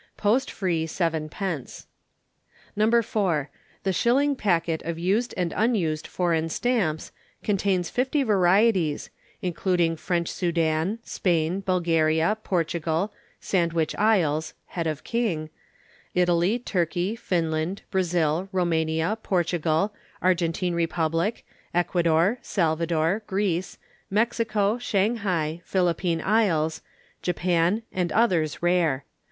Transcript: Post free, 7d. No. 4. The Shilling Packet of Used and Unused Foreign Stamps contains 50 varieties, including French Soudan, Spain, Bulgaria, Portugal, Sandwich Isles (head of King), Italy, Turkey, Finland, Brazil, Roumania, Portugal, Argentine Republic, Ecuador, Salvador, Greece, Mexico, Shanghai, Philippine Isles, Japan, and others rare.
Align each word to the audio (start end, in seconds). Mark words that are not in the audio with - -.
Post 0.17 0.49
free, 0.49 0.87
7d. 0.87 1.85
No. 2.75 3.01
4. 3.03 3.51
The 3.83 3.93
Shilling 3.93 4.35
Packet 4.35 4.81
of 4.81 4.97
Used 4.97 5.31
and 5.37 5.53
Unused 5.55 6.07
Foreign 6.07 6.49
Stamps 6.49 7.11
contains 7.43 7.91
50 7.91 8.23
varieties, 8.23 9.11
including 9.43 9.95
French 9.95 10.27
Soudan, 10.31 10.97
Spain, 11.03 11.59
Bulgaria, 11.59 12.35
Portugal, 12.43 13.13
Sandwich 13.39 13.93
Isles 13.95 14.55
(head 14.69 14.87
of 14.87 15.03
King), 15.03 15.51
Italy, 16.15 16.57
Turkey, 16.57 17.15
Finland, 17.15 17.83
Brazil, 17.91 18.49
Roumania, 18.51 19.19
Portugal, 19.21 19.93
Argentine 20.19 20.73
Republic, 20.73 21.45
Ecuador, 21.75 22.39
Salvador, 22.41 23.21
Greece, 23.27 23.77
Mexico, 24.09 24.79
Shanghai, 24.79 25.61
Philippine 25.63 26.21
Isles, 26.21 26.81
Japan, 27.21 27.83
and 27.91 28.11
others 28.11 28.63
rare. 28.63 29.05